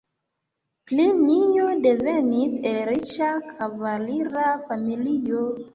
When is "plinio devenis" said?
0.91-2.59